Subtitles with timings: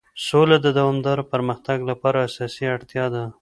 [0.27, 3.23] سوله د دوامدار پرمختګ لپاره اساسي اړتیا ده.